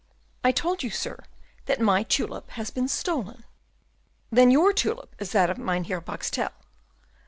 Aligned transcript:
"I 0.43 0.51
told 0.51 0.81
you, 0.81 0.89
sir, 0.89 1.19
that 1.67 1.79
my 1.79 2.01
tulip 2.01 2.49
has 2.53 2.71
been 2.71 2.87
stolen." 2.87 3.43
"Then 4.31 4.49
your 4.49 4.73
tulip 4.73 5.15
is 5.19 5.31
that 5.33 5.51
of 5.51 5.59
Mynheer 5.59 6.01
Boxtel. 6.01 6.49